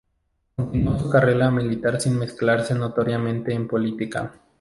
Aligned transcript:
Continuó 0.55 0.97
su 0.97 1.11
carrera 1.11 1.51
militar 1.51 2.01
sin 2.01 2.17
mezclarse 2.17 2.73
notoriamente 2.73 3.53
en 3.53 3.67
política. 3.67 4.33